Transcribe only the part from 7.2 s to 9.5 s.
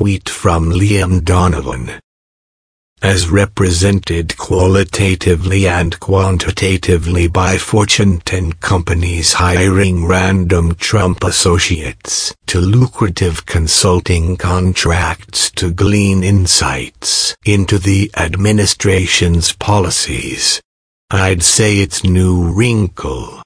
by Fortune 10 companies